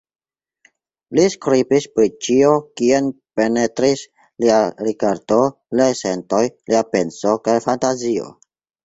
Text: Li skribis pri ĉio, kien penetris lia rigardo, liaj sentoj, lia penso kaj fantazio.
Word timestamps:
Li 1.17 1.25
skribis 1.33 1.83
pri 1.97 2.07
ĉio, 2.27 2.53
kien 2.81 3.09
penetris 3.39 4.01
lia 4.45 4.55
rigardo, 4.87 5.37
liaj 5.81 5.91
sentoj, 6.01 6.41
lia 6.73 6.83
penso 6.97 7.35
kaj 7.51 7.57
fantazio. 7.69 8.33